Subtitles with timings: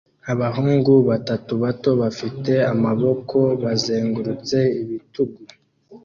[0.33, 5.39] Abahungu batatu bato bafite amaboko bazengurutse ibitugu